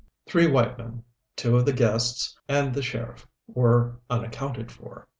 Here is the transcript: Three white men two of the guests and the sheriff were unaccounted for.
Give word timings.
Three 0.25 0.47
white 0.47 0.79
men 0.79 1.03
two 1.35 1.57
of 1.57 1.65
the 1.67 1.73
guests 1.73 2.35
and 2.49 2.73
the 2.73 2.81
sheriff 2.81 3.27
were 3.45 3.99
unaccounted 4.09 4.71
for. 4.71 5.07